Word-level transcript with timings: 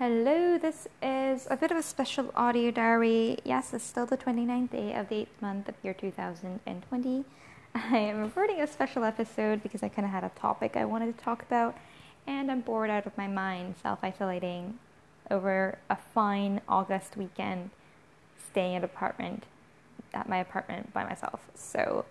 Hello, 0.00 0.56
this 0.56 0.88
is 1.02 1.46
a 1.50 1.58
bit 1.58 1.70
of 1.70 1.76
a 1.76 1.82
special 1.82 2.32
audio 2.34 2.70
diary. 2.70 3.36
Yes, 3.44 3.74
it's 3.74 3.84
still 3.84 4.06
the 4.06 4.16
29th 4.16 4.70
day 4.70 4.94
of 4.94 5.10
the 5.10 5.16
8th 5.16 5.42
month 5.42 5.68
of 5.68 5.74
year 5.82 5.92
2020. 5.92 7.24
I 7.74 7.98
am 7.98 8.22
recording 8.22 8.62
a 8.62 8.66
special 8.66 9.04
episode 9.04 9.62
because 9.62 9.82
I 9.82 9.90
kind 9.90 10.06
of 10.06 10.10
had 10.10 10.24
a 10.24 10.30
topic 10.30 10.74
I 10.74 10.86
wanted 10.86 11.18
to 11.18 11.22
talk 11.22 11.42
about, 11.42 11.76
and 12.26 12.50
I'm 12.50 12.62
bored 12.62 12.88
out 12.88 13.04
of 13.04 13.18
my 13.18 13.26
mind 13.26 13.74
self 13.82 13.98
isolating 14.02 14.78
over 15.30 15.76
a 15.90 15.96
fine 15.96 16.62
August 16.66 17.18
weekend, 17.18 17.68
staying 18.50 18.76
at 18.76 18.84
apartment 18.84 19.44
at 20.14 20.30
my 20.30 20.38
apartment 20.38 20.94
by 20.94 21.04
myself. 21.04 21.40
So 21.54 22.06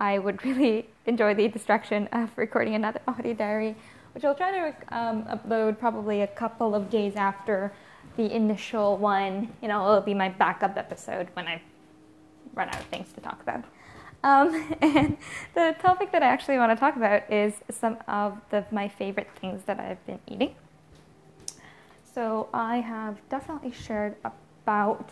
I 0.00 0.18
would 0.18 0.44
really 0.44 0.88
enjoy 1.06 1.34
the 1.34 1.46
distraction 1.46 2.08
of 2.10 2.36
recording 2.36 2.74
another 2.74 3.00
audio 3.06 3.34
diary 3.34 3.76
which 4.14 4.24
I'll 4.24 4.34
try 4.34 4.50
to 4.50 4.96
um, 4.96 5.24
upload 5.24 5.78
probably 5.78 6.22
a 6.22 6.26
couple 6.26 6.74
of 6.74 6.90
days 6.90 7.16
after 7.16 7.72
the 8.16 8.34
initial 8.34 8.96
one. 8.96 9.52
You 9.62 9.68
know, 9.68 9.86
it'll 9.88 10.00
be 10.00 10.14
my 10.14 10.28
backup 10.28 10.76
episode 10.76 11.28
when 11.34 11.46
I 11.46 11.62
run 12.54 12.68
out 12.68 12.80
of 12.80 12.86
things 12.86 13.12
to 13.12 13.20
talk 13.20 13.40
about. 13.42 13.64
Um, 14.22 14.76
and 14.80 15.16
the 15.54 15.74
topic 15.80 16.12
that 16.12 16.22
I 16.22 16.26
actually 16.26 16.58
want 16.58 16.72
to 16.72 16.76
talk 16.76 16.96
about 16.96 17.30
is 17.32 17.54
some 17.70 17.98
of 18.08 18.38
the, 18.50 18.64
my 18.70 18.88
favorite 18.88 19.30
things 19.40 19.62
that 19.64 19.80
I've 19.80 20.04
been 20.06 20.20
eating. 20.26 20.54
So 22.12 22.48
I 22.52 22.78
have 22.78 23.18
definitely 23.28 23.72
shared 23.72 24.16
about 24.24 25.10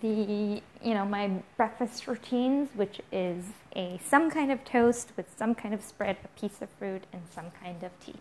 the 0.00 0.62
you 0.82 0.94
know 0.94 1.04
my 1.04 1.30
breakfast 1.56 2.06
routines, 2.06 2.68
which 2.74 3.00
is 3.12 3.44
a 3.74 4.00
some 4.04 4.30
kind 4.30 4.52
of 4.52 4.64
toast 4.64 5.12
with 5.16 5.26
some 5.36 5.54
kind 5.54 5.74
of 5.74 5.82
spread, 5.82 6.16
a 6.24 6.40
piece 6.40 6.60
of 6.62 6.68
fruit, 6.78 7.04
and 7.12 7.22
some 7.34 7.50
kind 7.62 7.82
of 7.82 7.90
tea. 8.04 8.14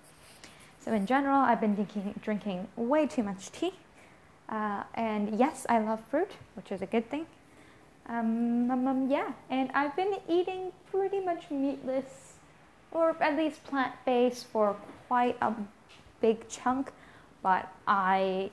So 0.80 0.94
in 0.94 1.06
general, 1.06 1.38
I've 1.40 1.62
been 1.62 1.76
drinking 1.76 2.16
drinking 2.22 2.68
way 2.76 3.08
too 3.08 3.24
much 3.24 3.52
tea, 3.52 3.74
uh, 4.50 4.84
and 4.94 5.38
yes, 5.40 5.66
I 5.70 5.80
love 5.80 6.00
fruit, 6.10 6.32
which 6.56 6.72
is 6.72 6.82
a 6.82 6.86
good 6.86 7.10
thing. 7.10 7.26
Um, 8.08 8.70
um, 8.70 8.88
um, 8.88 9.10
yeah, 9.10 9.34
and 9.50 9.72
I've 9.74 9.96
been 9.96 10.16
eating 10.30 10.72
pretty 10.92 11.20
much 11.20 11.50
meatless, 11.50 12.34
or 12.92 13.16
at 13.22 13.36
least 13.36 13.64
plant 13.64 13.94
based, 14.06 14.46
for 14.46 14.76
quite 15.08 15.38
a 15.42 15.54
big 16.22 16.48
chunk. 16.48 16.92
But 17.42 17.68
I, 17.88 18.52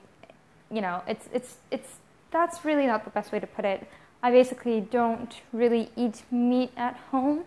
you 0.71 0.81
know, 0.81 1.03
it's 1.07 1.29
it's 1.33 1.57
it's 1.71 1.97
that's 2.33 2.65
really 2.65 2.87
not 2.87 3.05
the 3.05 3.11
best 3.11 3.31
way 3.31 3.39
to 3.39 3.47
put 3.47 3.65
it. 3.65 3.87
I 4.23 4.31
basically 4.31 4.81
don't 4.81 5.35
really 5.53 5.91
eat 5.97 6.23
meat 6.31 6.71
at 6.77 6.97
home. 7.11 7.45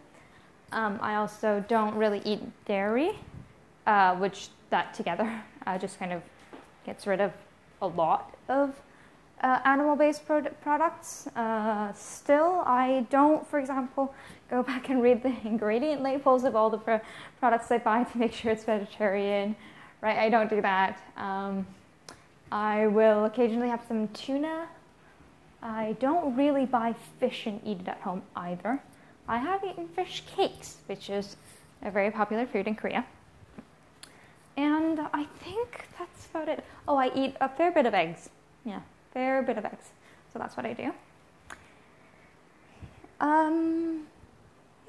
Um, 0.71 0.99
I 1.01 1.15
also 1.15 1.63
don't 1.67 1.95
really 1.95 2.21
eat 2.25 2.41
dairy, 2.65 3.11
uh, 3.87 4.15
which 4.15 4.49
that 4.69 4.93
together 4.93 5.41
uh, 5.67 5.77
just 5.77 5.99
kind 5.99 6.13
of 6.13 6.21
gets 6.85 7.07
rid 7.07 7.21
of 7.21 7.31
a 7.81 7.87
lot 7.87 8.35
of 8.47 8.75
uh, 9.41 9.59
animal-based 9.65 10.25
pro- 10.25 10.41
products. 10.61 11.27
Uh, 11.35 11.91
still, 11.93 12.63
I 12.65 13.05
don't, 13.09 13.47
for 13.47 13.59
example, 13.59 14.13
go 14.49 14.63
back 14.63 14.89
and 14.89 15.01
read 15.01 15.23
the 15.23 15.33
ingredient 15.47 16.01
labels 16.01 16.43
of 16.43 16.55
all 16.55 16.69
the 16.69 16.77
pro- 16.77 17.01
products 17.39 17.71
I 17.71 17.79
buy 17.79 18.03
to 18.03 18.17
make 18.17 18.33
sure 18.33 18.51
it's 18.51 18.63
vegetarian. 18.63 19.55
Right? 20.01 20.17
I 20.17 20.29
don't 20.29 20.49
do 20.49 20.61
that. 20.61 21.01
Um, 21.17 21.65
I 22.51 22.87
will 22.87 23.25
occasionally 23.25 23.69
have 23.69 23.83
some 23.87 24.07
tuna 24.09 24.67
I 25.61 25.95
don't 25.99 26.35
really 26.35 26.65
buy 26.65 26.95
fish 27.19 27.45
and 27.45 27.59
eat 27.65 27.81
it 27.81 27.87
at 27.87 28.01
home 28.01 28.23
either. 28.35 28.81
I 29.27 29.37
have 29.37 29.63
eaten 29.63 29.87
fish 29.87 30.23
cakes, 30.27 30.77
which 30.85 31.09
is 31.09 31.37
a 31.81 31.91
very 31.91 32.11
popular 32.11 32.45
food 32.45 32.67
in 32.67 32.75
Korea. 32.75 33.05
And 34.57 34.99
I 35.13 35.25
think 35.43 35.87
that's 35.97 36.27
about 36.27 36.47
it. 36.47 36.63
Oh, 36.87 36.97
I 36.97 37.11
eat 37.15 37.35
a 37.41 37.49
fair 37.49 37.71
bit 37.71 37.85
of 37.85 37.93
eggs. 37.93 38.29
Yeah, 38.63 38.81
fair 39.13 39.41
bit 39.41 39.57
of 39.57 39.65
eggs. 39.65 39.89
So 40.31 40.39
that's 40.39 40.55
what 40.55 40.65
I 40.65 40.73
do. 40.73 40.91
Um, 43.19 44.03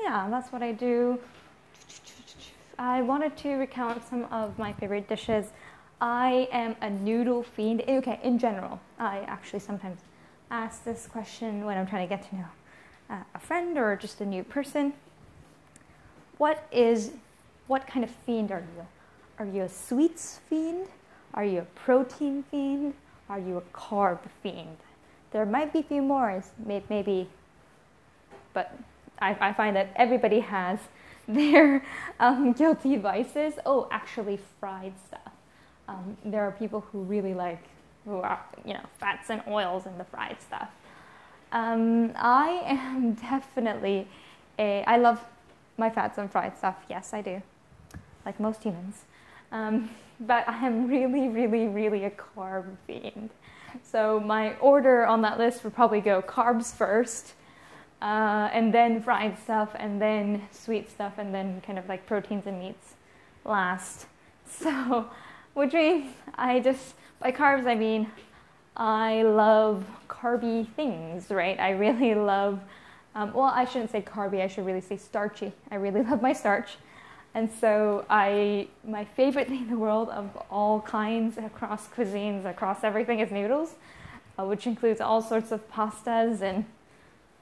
yeah, 0.01 0.29
that's 0.31 0.53
what 0.53 0.63
I 0.63 0.73
do. 0.73 1.19
I 2.79 3.01
wanted 3.03 3.37
to 3.39 3.55
recount 3.55 4.07
some 4.07 4.25
of 4.25 4.59
my 4.59 4.73
favorite 4.75 5.09
dishes. 5.09 5.47
I 6.01 6.49
am 6.53 6.77
a 6.83 6.91
noodle 6.91 7.43
fiend. 7.43 7.83
Okay, 7.89 8.21
in 8.23 8.39
general, 8.39 8.81
I 8.99 9.21
actually 9.21 9.61
sometimes 9.61 10.01
ask 10.51 10.85
this 10.85 11.07
question 11.07 11.65
when 11.65 11.77
I'm 11.77 11.87
trying 11.87 12.09
to 12.09 12.15
get 12.15 12.29
to 12.31 12.37
know 12.37 12.49
uh, 13.11 13.23
a 13.35 13.39
friend 13.39 13.77
or 13.79 13.97
just 13.97 14.21
a 14.21 14.27
new 14.27 14.45
person. 14.45 14.93
What 16.39 16.67
is, 16.71 17.13
what 17.67 17.87
kind 17.87 18.05
of 18.05 18.11
fiend 18.11 18.53
are 18.53 18.61
you? 18.77 18.87
Are 19.39 19.47
you 19.47 19.63
a 19.63 19.69
sweets 19.69 20.41
fiend? 20.49 20.89
Are 21.35 21.45
you 21.45 21.61
a 21.61 21.65
protein 21.65 22.45
fiend? 22.51 22.95
Are 23.29 23.39
you 23.39 23.59
a 23.59 23.63
carb 23.77 24.21
fiend? 24.43 24.77
There 25.33 25.45
might 25.45 25.73
be 25.73 25.81
a 25.81 25.83
few 25.83 26.03
more, 26.03 26.43
maybe, 26.89 27.29
but 28.55 28.79
I, 29.19 29.37
I 29.41 29.53
find 29.53 29.77
that 29.77 29.91
everybody 29.97 30.41
has 30.41 30.79
their 31.29 31.85
um, 32.21 32.53
guilty 32.53 32.97
vices. 32.97 33.55
Oh, 33.67 33.89
actually, 33.91 34.39
fried 34.61 34.95
stuff. 35.07 35.33
Um, 35.89 36.17
there 36.25 36.43
are 36.43 36.53
people 36.53 36.81
who 36.93 37.01
really 37.01 37.35
like 37.35 37.63
who 38.07 38.19
are, 38.21 38.41
you 38.65 38.73
know, 38.73 38.85
fats 38.99 39.31
and 39.31 39.43
oils 39.49 39.85
and 39.85 39.99
the 40.01 40.05
fried 40.05 40.41
stuff. 40.41 40.71
Um, 41.53 42.13
I 42.17 42.63
am 42.65 43.15
definitely 43.31 44.07
a, 44.59 44.85
I 44.87 44.97
love 44.97 45.23
my 45.77 45.91
fats 45.91 46.17
and 46.19 46.31
fried 46.31 46.57
stuff. 46.57 46.77
Yes, 46.89 47.13
I 47.13 47.21
do, 47.21 47.43
like 48.25 48.41
most 48.41 48.63
humans. 48.63 49.05
Um, 49.53 49.91
but 50.21 50.49
I 50.49 50.67
am 50.67 50.87
really, 50.89 51.29
really, 51.29 51.69
really 51.69 52.05
a 52.05 52.11
carb 52.11 52.65
fiend. 52.87 53.31
So 53.83 54.21
my 54.21 54.55
order 54.57 55.05
on 55.05 55.21
that 55.23 55.39
list 55.39 55.65
would 55.65 55.75
probably 55.75 56.01
go 56.01 56.23
carbs 56.23 56.75
first, 56.75 57.35
uh, 58.01 58.49
and 58.53 58.73
then 58.73 59.03
fried 59.03 59.39
stuff, 59.39 59.71
and 59.79 60.01
then 60.01 60.43
sweet 60.51 60.91
stuff, 60.91 61.15
and 61.19 61.35
then 61.35 61.61
kind 61.61 61.79
of 61.79 61.89
like 61.89 62.07
proteins 62.07 62.47
and 62.47 62.59
meats 62.59 62.95
last. 63.45 64.07
So, 64.49 65.11
which 65.55 65.73
means 65.73 66.13
I 66.37 66.61
just 66.61 66.95
by 67.21 67.33
carbs, 67.33 67.67
I 67.67 67.75
mean 67.75 68.11
I 68.77 69.23
love 69.23 69.85
carby 70.09 70.69
things, 70.75 71.31
right? 71.31 71.59
I 71.59 71.71
really 71.71 72.15
love, 72.33 72.61
um, 73.15 73.33
well, 73.33 73.47
I 73.55 73.65
shouldn't 73.65 73.91
say 73.91 74.03
carby, 74.03 74.43
I 74.43 74.49
should 74.49 74.67
really 74.67 74.81
say 74.81 74.97
starchy. 74.97 75.53
I 75.71 75.77
really 75.77 76.03
love 76.11 76.21
my 76.21 76.33
starch. 76.33 76.77
And 77.35 77.51
so 77.51 78.05
I, 78.09 78.69
my 78.87 79.05
favorite 79.05 79.49
thing 79.49 79.63
in 79.63 79.71
the 79.71 79.79
world 79.79 80.11
of 80.11 80.31
all 80.51 80.81
kinds, 80.83 81.39
across 81.39 81.89
cuisines, 81.89 82.45
across 82.45 82.85
everything 82.85 83.21
is 83.21 83.31
noodles, 83.31 83.75
uh, 84.39 84.45
which 84.45 84.67
includes 84.67 85.01
all 85.01 85.23
sorts 85.23 85.53
of 85.53 85.71
pastas 85.71 86.43
and 86.43 86.67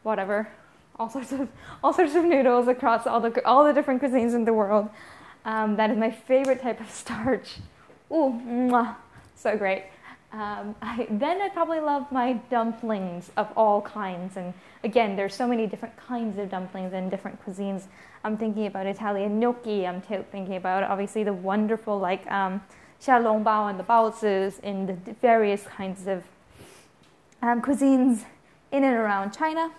whatever, 0.05 0.49
all 0.97 1.11
sorts 1.11 1.33
of, 1.33 1.49
all 1.83 1.93
sorts 1.93 2.15
of 2.15 2.25
noodles 2.25 2.69
across 2.69 3.06
all 3.06 3.21
the, 3.21 3.45
all 3.45 3.65
the 3.65 3.73
different 3.73 4.01
cuisines 4.01 4.35
in 4.35 4.45
the 4.45 4.53
world. 4.53 4.89
Um, 5.45 5.77
that 5.77 5.91
is 5.91 5.99
my 5.99 6.11
favorite 6.11 6.62
type 6.62 6.81
of 6.81 6.91
starch. 6.91 7.56
Ooh, 8.11 8.41
mwah 8.47 8.97
so 9.34 9.56
great. 9.56 9.84
Um, 10.33 10.75
I, 10.83 11.06
then 11.11 11.41
I 11.41 11.49
probably 11.49 11.81
love 11.81 12.11
my 12.11 12.34
dumplings 12.50 13.31
of 13.37 13.49
all 13.56 13.81
kinds. 13.83 14.37
And 14.37 14.53
again, 14.83 15.17
there's 15.17 15.34
so 15.34 15.47
many 15.47 15.67
different 15.67 15.97
kinds 15.97 16.39
of 16.39 16.50
dumplings 16.50 16.93
in 16.93 17.09
different 17.09 17.44
cuisines. 17.44 17.84
I'm 18.25 18.37
thinking 18.37 18.67
about 18.67 18.87
Italian 18.87 19.39
gnocchi. 19.39 19.87
I'm 19.87 20.00
thinking 20.00 20.56
about 20.56 20.83
obviously 20.83 21.25
the 21.25 21.33
wonderful 21.33 21.99
like 21.99 22.27
um, 22.31 22.62
xiaolongbao 23.00 23.71
and 23.71 23.78
the 23.78 23.84
baozi 23.84 24.59
in 24.61 24.87
the 24.87 24.94
various 25.21 25.67
kinds 25.67 26.06
of 26.06 26.25
um, 27.43 27.61
cuisines 27.61 28.25
in 28.73 28.84
and 28.84 28.97
around 28.97 29.33
China. 29.33 29.71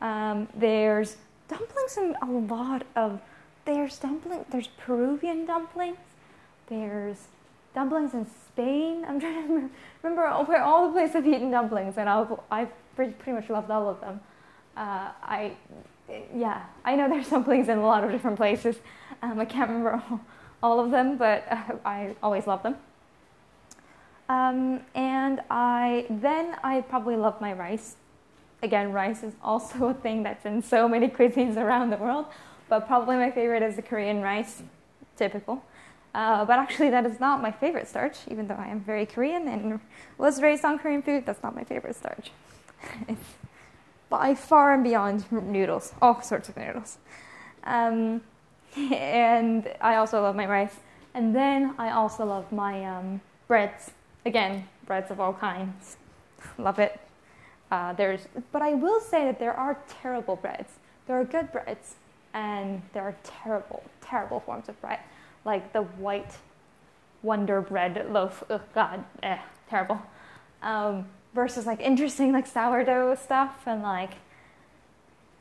Um, 0.00 0.48
there's 0.54 1.16
dumplings 1.48 1.96
in 1.96 2.16
a 2.22 2.26
lot 2.26 2.84
of. 2.94 3.20
There's 3.64 3.98
dumpling. 3.98 4.46
There's 4.50 4.68
Peruvian 4.68 5.44
dumplings. 5.44 5.98
There's 6.68 7.26
dumplings 7.78 8.12
in 8.12 8.26
Spain. 8.48 9.04
I'm 9.06 9.20
trying 9.20 9.46
to 9.46 9.70
remember 10.02 10.28
where 10.50 10.60
all 10.60 10.88
the 10.88 10.92
places 10.94 11.14
I've 11.14 11.28
eaten 11.28 11.52
dumplings, 11.52 11.96
and 11.96 12.08
I've, 12.08 12.32
I've 12.50 12.70
pretty 12.96 13.30
much 13.30 13.48
loved 13.48 13.70
all 13.70 13.88
of 13.88 14.00
them. 14.00 14.18
Uh, 14.76 15.10
I, 15.22 15.52
yeah, 16.34 16.64
I 16.84 16.96
know 16.96 17.08
there's 17.08 17.28
dumplings 17.34 17.68
in 17.68 17.78
a 17.78 17.86
lot 17.86 18.02
of 18.02 18.10
different 18.10 18.36
places. 18.36 18.74
Um, 19.22 19.38
I 19.38 19.44
can't 19.44 19.70
remember 19.70 20.02
all, 20.10 20.20
all 20.60 20.84
of 20.84 20.90
them, 20.90 21.18
but 21.18 21.44
uh, 21.48 21.76
I 21.84 22.16
always 22.20 22.48
love 22.48 22.64
them. 22.64 22.74
Um, 24.28 24.80
and 24.96 25.40
I 25.48 26.04
then 26.10 26.56
I 26.64 26.80
probably 26.80 27.14
love 27.14 27.40
my 27.40 27.52
rice. 27.52 27.94
Again, 28.60 28.92
rice 28.92 29.22
is 29.22 29.34
also 29.40 29.90
a 29.90 29.94
thing 29.94 30.24
that's 30.24 30.44
in 30.44 30.62
so 30.62 30.88
many 30.88 31.06
cuisines 31.18 31.56
around 31.56 31.90
the 31.90 31.96
world, 31.96 32.26
but 32.68 32.88
probably 32.88 33.14
my 33.14 33.30
favorite 33.30 33.62
is 33.62 33.76
the 33.76 33.82
Korean 33.82 34.20
rice, 34.20 34.64
typical. 35.16 35.62
Uh, 36.18 36.44
but 36.44 36.58
actually, 36.58 36.90
that 36.90 37.06
is 37.06 37.20
not 37.20 37.40
my 37.40 37.52
favorite 37.52 37.86
starch, 37.86 38.16
even 38.28 38.48
though 38.48 38.56
I 38.58 38.66
am 38.66 38.80
very 38.80 39.06
Korean 39.06 39.46
and 39.46 39.78
was 40.18 40.42
raised 40.42 40.64
on 40.64 40.76
Korean 40.76 41.00
food. 41.00 41.24
That's 41.24 41.44
not 41.44 41.54
my 41.54 41.62
favorite 41.62 41.94
starch. 41.94 42.32
it's 43.08 43.20
by 44.10 44.34
far 44.34 44.74
and 44.74 44.82
beyond 44.82 45.30
noodles, 45.30 45.92
all 46.02 46.20
sorts 46.20 46.48
of 46.48 46.56
noodles. 46.56 46.98
Um, 47.62 48.20
and 48.76 49.72
I 49.80 49.94
also 49.94 50.20
love 50.20 50.34
my 50.34 50.46
rice. 50.46 50.74
And 51.14 51.36
then 51.36 51.76
I 51.78 51.92
also 51.92 52.24
love 52.24 52.50
my 52.50 52.84
um, 52.84 53.20
breads. 53.46 53.92
again, 54.26 54.66
breads 54.86 55.12
of 55.12 55.20
all 55.20 55.34
kinds. 55.34 55.98
Love 56.58 56.80
it. 56.80 56.98
Uh, 57.70 57.92
there's, 57.92 58.26
but 58.50 58.62
I 58.62 58.74
will 58.74 59.00
say 59.00 59.24
that 59.24 59.38
there 59.38 59.54
are 59.54 59.78
terrible 60.02 60.34
breads. 60.34 60.72
There 61.06 61.20
are 61.20 61.24
good 61.24 61.52
breads, 61.52 61.94
and 62.34 62.82
there 62.92 63.04
are 63.04 63.14
terrible, 63.22 63.84
terrible 64.00 64.40
forms 64.40 64.68
of 64.68 64.80
bread, 64.80 64.98
like 65.48 65.72
the 65.72 65.80
white 65.82 66.36
Wonder 67.22 67.62
Bread 67.62 68.06
loaf. 68.10 68.44
Oh 68.50 68.60
God, 68.74 69.02
eh, 69.22 69.38
terrible. 69.70 70.00
Um, 70.62 71.06
versus 71.34 71.64
like 71.64 71.80
interesting 71.80 72.32
like 72.32 72.46
sourdough 72.46 73.14
stuff 73.14 73.66
and 73.66 73.82
like 73.82 74.14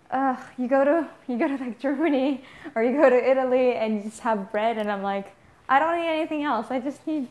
uh, 0.09 0.37
you 0.57 0.67
go 0.67 0.85
to 0.85 1.07
you 1.27 1.37
go 1.37 1.47
to 1.47 1.57
like 1.57 1.77
Germany 1.77 2.43
or 2.73 2.83
you 2.83 2.93
go 2.93 3.09
to 3.09 3.29
Italy 3.31 3.75
and 3.75 3.95
you 3.95 4.03
just 4.03 4.21
have 4.21 4.49
bread 4.51 4.77
and 4.77 4.89
I'm 4.89 5.03
like 5.03 5.35
I 5.67 5.77
don't 5.79 5.99
need 5.99 6.07
anything 6.07 6.43
else. 6.43 6.67
I 6.69 6.79
just 6.79 7.05
need 7.05 7.27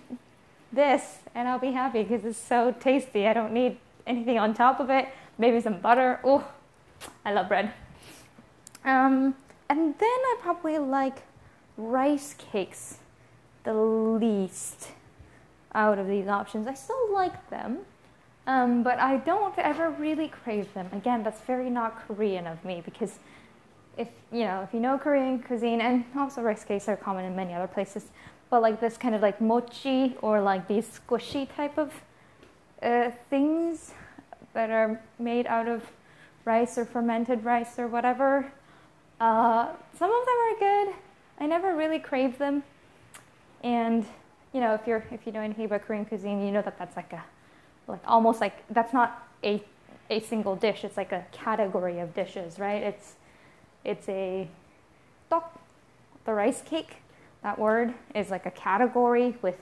this 0.71 1.21
and 1.35 1.49
I'll 1.49 1.59
be 1.59 1.73
happy 1.73 2.03
because 2.03 2.27
it's 2.27 2.39
so 2.39 2.75
tasty. 2.79 3.27
I 3.27 3.33
don't 3.33 3.53
need 3.53 3.79
anything 4.07 4.39
on 4.39 4.53
top 4.53 4.81
of 4.81 4.91
it. 4.91 5.09
Maybe 5.39 5.61
some 5.61 5.81
butter. 5.81 6.21
Oh, 6.23 6.47
I 7.25 7.33
love 7.33 7.49
bread. 7.49 7.73
Um, 8.85 9.35
and 9.71 9.95
then 9.99 10.19
I 10.31 10.37
probably 10.43 10.77
like 10.77 11.23
rice 11.77 12.35
cakes 12.35 12.99
the 13.65 13.75
least 13.75 14.89
out 15.75 15.99
of 15.99 16.07
these 16.07 16.29
options. 16.29 16.67
I 16.67 16.75
still 16.75 17.13
like 17.13 17.51
them, 17.51 17.79
um, 18.47 18.83
but 18.83 18.99
I 18.99 19.19
don't 19.19 19.57
ever 19.59 19.91
really 19.91 20.29
crave 20.29 20.73
them. 20.75 20.89
Again, 20.93 21.23
that's 21.23 21.41
very 21.43 21.69
not 21.69 22.07
Korean 22.07 22.47
of 22.47 22.65
me 22.65 22.83
because 22.85 23.19
if 23.97 24.09
you 24.31 24.45
know 24.45 24.63
if 24.63 24.75
you 24.75 24.81
know 24.81 24.99
Korean 24.99 25.43
cuisine 25.43 25.81
and 25.81 26.05
also 26.17 26.43
rice 26.43 26.65
cakes 26.65 26.89
are 26.89 26.97
common 26.97 27.25
in 27.25 27.35
many 27.35 27.55
other 27.55 27.67
places, 27.67 28.11
but 28.51 28.63
like 28.63 28.81
this 28.81 28.97
kind 28.97 29.15
of 29.15 29.23
like 29.23 29.41
mochi 29.41 30.17
or 30.23 30.41
like 30.41 30.69
these 30.69 31.01
squishy 31.01 31.49
type 31.55 31.79
of 31.79 31.93
uh, 32.83 33.11
things 33.31 33.93
that 34.55 34.71
are 34.71 35.03
made 35.19 35.47
out 35.47 35.69
of 35.69 35.83
rice 36.45 36.79
or 36.79 36.85
fermented 36.85 37.45
rice 37.45 37.79
or 37.79 37.89
whatever. 37.89 38.51
Uh, 39.21 39.69
some 39.99 40.11
of 40.11 40.27
them 40.27 40.37
are 40.37 40.59
good. 40.59 40.95
I 41.39 41.47
never 41.47 41.77
really 41.77 41.99
crave 41.99 42.39
them, 42.39 42.63
and 43.63 44.05
you 44.53 44.61
know 44.61 44.75
if 44.75 44.87
you're 44.87 45.05
if 45.11 45.27
you 45.27 45.33
know 45.33 45.41
anything 45.41 45.67
about 45.67 45.83
Korean 45.87 46.05
cuisine, 46.05 46.45
you 46.45 46.53
know 46.53 46.63
that 46.63 46.79
that's 46.79 46.97
like 46.97 47.13
a 47.13 47.23
like 47.87 48.01
almost 48.07 48.41
like 48.41 48.65
that's 48.71 48.93
not 48.93 49.29
a 49.45 49.63
a 50.11 50.21
single 50.21 50.57
dish. 50.57 50.85
It's 50.85 50.97
like 50.97 51.13
a 51.13 51.25
category 51.33 51.99
of 51.99 52.15
dishes, 52.15 52.59
right? 52.59 52.83
It's 52.83 53.15
it's 53.85 54.09
a 54.09 54.49
tteok, 55.31 55.45
the 56.25 56.33
rice 56.33 56.63
cake. 56.63 56.97
That 57.43 57.59
word 57.59 57.95
is 58.15 58.31
like 58.31 58.47
a 58.47 58.51
category 58.51 59.37
with 59.43 59.59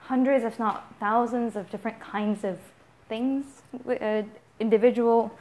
hundreds, 0.00 0.44
if 0.44 0.58
not 0.58 0.94
thousands, 1.00 1.56
of 1.56 1.70
different 1.70 2.00
kinds 2.00 2.44
of 2.44 2.58
things, 3.08 3.62
uh, 3.88 4.22
individual 4.60 5.32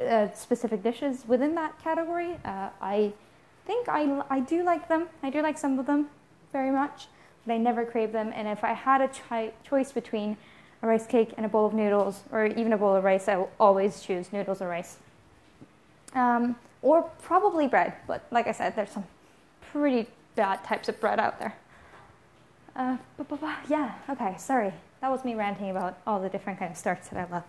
uh, 0.00 0.28
specific 0.32 0.82
dishes 0.82 1.24
within 1.26 1.54
that 1.54 1.78
category. 1.82 2.36
Uh, 2.44 2.70
I 2.80 3.12
think 3.66 3.88
I, 3.88 4.22
I 4.30 4.40
do 4.40 4.62
like 4.62 4.88
them. 4.88 5.08
I 5.22 5.30
do 5.30 5.42
like 5.42 5.58
some 5.58 5.78
of 5.78 5.86
them 5.86 6.08
very 6.52 6.70
much, 6.70 7.08
but 7.44 7.52
I 7.52 7.58
never 7.58 7.84
crave 7.84 8.12
them. 8.12 8.32
And 8.34 8.48
if 8.48 8.64
I 8.64 8.72
had 8.72 9.00
a 9.00 9.52
choice 9.64 9.92
between 9.92 10.36
a 10.82 10.86
rice 10.86 11.06
cake 11.06 11.34
and 11.36 11.44
a 11.44 11.48
bowl 11.48 11.66
of 11.66 11.74
noodles, 11.74 12.22
or 12.30 12.46
even 12.46 12.72
a 12.72 12.78
bowl 12.78 12.94
of 12.94 13.04
rice, 13.04 13.28
I 13.28 13.36
will 13.36 13.50
always 13.58 14.00
choose 14.00 14.32
noodles 14.32 14.62
or 14.62 14.68
rice. 14.68 14.98
Um, 16.14 16.56
or 16.82 17.02
probably 17.22 17.66
bread, 17.66 17.94
but 18.06 18.24
like 18.30 18.46
I 18.46 18.52
said, 18.52 18.76
there's 18.76 18.90
some 18.90 19.04
pretty 19.72 20.06
bad 20.36 20.62
types 20.64 20.88
of 20.88 21.00
bread 21.00 21.18
out 21.18 21.38
there. 21.38 21.56
Uh, 22.76 22.96
yeah, 23.68 23.94
okay, 24.08 24.34
sorry. 24.38 24.72
That 25.00 25.10
was 25.10 25.24
me 25.24 25.34
ranting 25.34 25.70
about 25.70 25.98
all 26.06 26.20
the 26.20 26.28
different 26.28 26.58
kind 26.58 26.70
of 26.70 26.76
starts 26.78 27.08
that 27.08 27.28
I 27.28 27.32
love. 27.32 27.44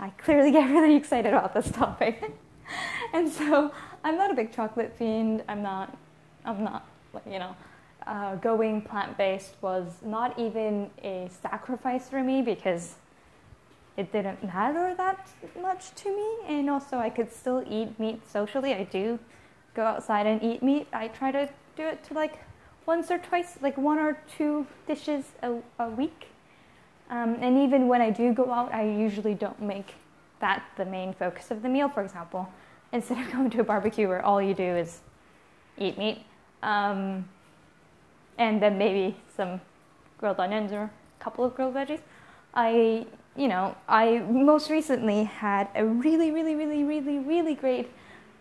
I 0.00 0.10
clearly 0.10 0.50
get 0.50 0.68
really 0.70 0.96
excited 0.96 1.32
about 1.32 1.54
this 1.54 1.70
topic. 1.70 2.32
and 3.12 3.30
so 3.30 3.72
I'm 4.04 4.16
not 4.16 4.30
a 4.30 4.34
big 4.34 4.52
chocolate 4.52 4.94
fiend. 4.98 5.42
I'm 5.48 5.62
not, 5.62 5.96
I'm 6.44 6.64
not, 6.64 6.86
you 7.26 7.38
know, 7.38 7.54
uh, 8.06 8.34
going 8.36 8.82
plant 8.82 9.16
based 9.16 9.54
was 9.60 9.86
not 10.02 10.38
even 10.38 10.90
a 11.02 11.28
sacrifice 11.42 12.08
for 12.08 12.22
me 12.22 12.42
because 12.42 12.96
it 13.96 14.10
didn't 14.12 14.42
matter 14.42 14.94
that 14.96 15.28
much 15.60 15.94
to 15.96 16.08
me. 16.08 16.56
And 16.56 16.70
also, 16.70 16.98
I 16.98 17.10
could 17.10 17.32
still 17.32 17.64
eat 17.68 17.98
meat 17.98 18.20
socially. 18.28 18.72
I 18.72 18.84
do 18.84 19.18
go 19.74 19.84
outside 19.84 20.26
and 20.26 20.42
eat 20.42 20.62
meat. 20.62 20.88
I 20.92 21.08
try 21.08 21.30
to 21.32 21.48
do 21.76 21.86
it 21.86 22.02
to 22.04 22.14
like 22.14 22.38
once 22.86 23.10
or 23.10 23.18
twice, 23.18 23.58
like 23.60 23.76
one 23.76 23.98
or 23.98 24.18
two 24.36 24.66
dishes 24.86 25.24
a, 25.42 25.58
a 25.78 25.88
week. 25.88 26.28
Um, 27.10 27.36
and 27.40 27.58
even 27.58 27.88
when 27.88 28.00
I 28.00 28.10
do 28.10 28.32
go 28.32 28.50
out, 28.50 28.72
I 28.72 28.84
usually 28.84 29.34
don't 29.34 29.60
make 29.60 29.94
that 30.40 30.62
the 30.76 30.84
main 30.84 31.12
focus 31.12 31.50
of 31.50 31.62
the 31.62 31.68
meal, 31.68 31.88
for 31.88 32.02
example. 32.02 32.48
Instead 32.92 33.18
of 33.18 33.32
going 33.32 33.50
to 33.50 33.60
a 33.60 33.64
barbecue 33.64 34.08
where 34.08 34.24
all 34.24 34.40
you 34.40 34.54
do 34.54 34.62
is 34.62 35.00
eat 35.78 35.98
meat, 35.98 36.22
um, 36.62 37.28
and 38.38 38.62
then 38.62 38.78
maybe 38.78 39.16
some 39.36 39.60
grilled 40.18 40.38
onions 40.38 40.72
or 40.72 40.82
a 40.82 40.90
couple 41.20 41.44
of 41.44 41.54
grilled 41.54 41.74
veggies, 41.74 42.00
I, 42.54 43.06
you 43.36 43.48
know, 43.48 43.76
I 43.88 44.18
most 44.20 44.70
recently 44.70 45.24
had 45.24 45.68
a 45.74 45.84
really, 45.84 46.30
really, 46.30 46.54
really, 46.54 46.84
really, 46.84 47.18
really 47.18 47.54
great 47.54 47.90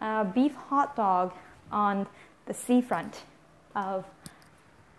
uh, 0.02 0.26
beef 0.26 0.54
hot 0.56 0.96
dog 0.96 1.34
on 1.72 2.08
the 2.46 2.54
seafront 2.54 3.22
of 3.76 4.06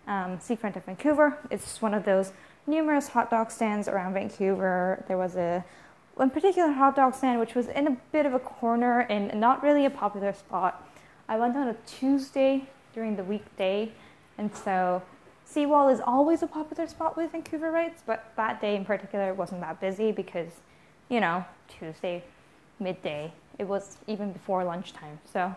um, 0.07 0.39
seafront 0.39 0.75
of 0.75 0.85
Vancouver. 0.85 1.37
It's 1.51 1.81
one 1.81 1.93
of 1.93 2.03
those 2.05 2.33
numerous 2.65 3.09
hot 3.09 3.29
dog 3.29 3.51
stands 3.51 3.87
around 3.87 4.13
Vancouver. 4.13 5.03
There 5.07 5.17
was 5.17 5.35
a 5.35 5.63
one 6.15 6.29
particular 6.29 6.71
hot 6.71 6.95
dog 6.95 7.15
stand 7.15 7.39
which 7.39 7.55
was 7.55 7.67
in 7.67 7.87
a 7.87 7.97
bit 8.11 8.25
of 8.25 8.33
a 8.33 8.39
corner 8.39 9.01
and 9.01 9.39
not 9.39 9.63
really 9.63 9.85
a 9.85 9.89
popular 9.89 10.33
spot. 10.33 10.87
I 11.27 11.37
went 11.37 11.55
on 11.55 11.67
a 11.67 11.75
Tuesday 11.87 12.69
during 12.93 13.15
the 13.15 13.23
weekday, 13.23 13.91
and 14.37 14.55
so 14.55 15.01
Seawall 15.45 15.89
is 15.89 15.99
always 15.99 16.43
a 16.43 16.47
popular 16.47 16.87
spot 16.87 17.15
with 17.17 17.31
Vancouverites, 17.31 18.01
but 18.05 18.31
that 18.35 18.61
day 18.61 18.75
in 18.75 18.85
particular 18.85 19.33
wasn't 19.33 19.61
that 19.61 19.79
busy 19.79 20.11
because, 20.11 20.51
you 21.09 21.19
know, 21.19 21.45
Tuesday 21.67 22.23
midday. 22.79 23.31
It 23.59 23.67
was 23.67 23.97
even 24.07 24.31
before 24.33 24.63
lunchtime. 24.63 25.19
So 25.31 25.55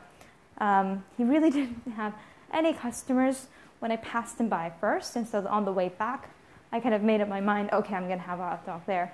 um, 0.58 1.04
he 1.16 1.24
really 1.24 1.50
didn't 1.58 1.92
have 1.92 2.14
any 2.52 2.72
customers 2.72 3.46
when 3.80 3.90
I 3.90 3.96
passed 3.96 4.38
him 4.40 4.48
by 4.48 4.72
first, 4.80 5.16
and 5.16 5.28
so 5.28 5.46
on 5.48 5.64
the 5.64 5.72
way 5.72 5.90
back, 5.90 6.30
I 6.72 6.80
kind 6.80 6.94
of 6.94 7.02
made 7.02 7.20
up 7.20 7.28
my 7.28 7.40
mind, 7.40 7.70
okay, 7.72 7.94
I'm 7.94 8.08
gonna 8.08 8.20
have 8.20 8.40
a 8.40 8.42
hot 8.42 8.66
dog 8.66 8.82
there. 8.86 9.12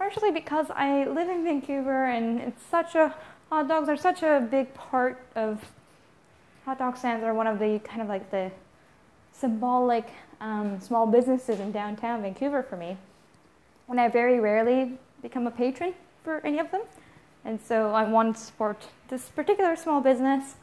Partially 0.00 0.30
because 0.30 0.70
I 0.70 1.04
live 1.04 1.28
in 1.28 1.44
Vancouver 1.44 2.06
and 2.06 2.40
it's 2.40 2.64
such 2.70 2.94
a, 2.94 3.14
hot 3.50 3.68
dogs 3.68 3.86
are 3.86 3.98
such 3.98 4.22
a 4.22 4.48
big 4.50 4.72
part 4.72 5.22
of, 5.36 5.62
hot 6.64 6.78
dog 6.78 6.96
stands 6.96 7.22
are 7.22 7.34
one 7.34 7.46
of 7.46 7.58
the 7.58 7.80
kind 7.84 8.00
of 8.00 8.08
like 8.08 8.30
the 8.30 8.50
symbolic 9.34 10.08
um, 10.40 10.80
small 10.80 11.06
businesses 11.06 11.60
in 11.60 11.70
downtown 11.70 12.22
Vancouver 12.22 12.62
for 12.62 12.78
me. 12.78 12.96
And 13.90 14.00
I 14.00 14.08
very 14.08 14.40
rarely 14.40 14.98
become 15.20 15.46
a 15.46 15.50
patron 15.50 15.92
for 16.24 16.40
any 16.46 16.60
of 16.60 16.70
them. 16.70 16.84
And 17.44 17.60
so 17.60 17.92
I 17.92 18.04
wanted 18.04 18.36
to 18.36 18.40
support 18.40 18.82
this 19.08 19.28
particular 19.28 19.76
small 19.76 20.00
business. 20.00 20.54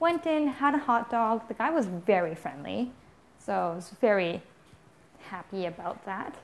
Went 0.00 0.26
in, 0.26 0.48
had 0.48 0.74
a 0.74 0.78
hot 0.78 1.10
dog. 1.10 1.48
The 1.48 1.54
guy 1.54 1.70
was 1.70 1.86
very 1.86 2.34
friendly. 2.34 2.92
So 3.38 3.54
I 3.54 3.74
was 3.74 3.88
very 4.02 4.42
happy 5.30 5.64
about 5.64 6.04
that. 6.04 6.36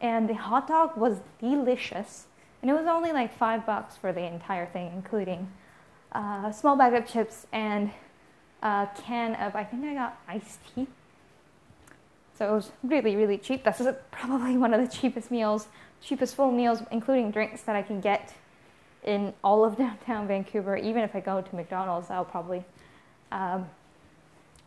And 0.00 0.28
the 0.28 0.34
hot 0.34 0.68
dog 0.68 0.96
was 0.96 1.20
delicious. 1.40 2.26
And 2.62 2.70
it 2.70 2.74
was 2.74 2.86
only 2.86 3.12
like 3.12 3.36
five 3.36 3.64
bucks 3.64 3.96
for 3.96 4.12
the 4.12 4.22
entire 4.22 4.66
thing, 4.66 4.90
including 4.94 5.50
uh, 6.12 6.44
a 6.46 6.52
small 6.52 6.76
bag 6.76 6.94
of 6.94 7.06
chips 7.06 7.46
and 7.52 7.90
a 8.62 8.88
can 8.96 9.34
of, 9.36 9.54
I 9.54 9.64
think 9.64 9.84
I 9.84 9.94
got 9.94 10.20
iced 10.28 10.58
tea. 10.74 10.86
So 12.38 12.50
it 12.50 12.54
was 12.54 12.70
really, 12.82 13.16
really 13.16 13.38
cheap. 13.38 13.64
This 13.64 13.80
is 13.80 13.94
probably 14.10 14.56
one 14.58 14.74
of 14.74 14.80
the 14.80 14.94
cheapest 14.94 15.30
meals, 15.30 15.68
cheapest 16.02 16.34
full 16.34 16.52
meals, 16.52 16.82
including 16.90 17.30
drinks 17.30 17.62
that 17.62 17.76
I 17.76 17.82
can 17.82 18.00
get 18.00 18.34
in 19.04 19.32
all 19.42 19.64
of 19.64 19.76
downtown 19.78 20.26
Vancouver. 20.26 20.76
Even 20.76 21.02
if 21.02 21.14
I 21.14 21.20
go 21.20 21.40
to 21.40 21.56
McDonald's, 21.56 22.10
I'll 22.10 22.24
probably 22.24 22.64
um, 23.32 23.68